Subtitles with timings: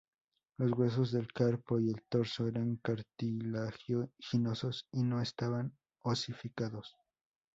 [0.57, 6.95] Los huesos del carpo y el tarso eran cartilaginosos y no estaban osificados.